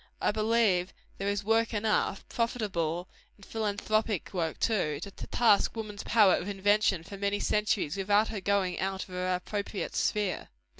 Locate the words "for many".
7.03-7.39